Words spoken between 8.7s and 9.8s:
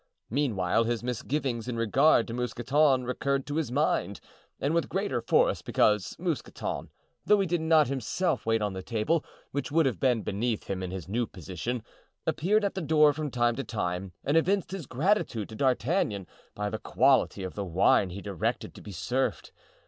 the table, which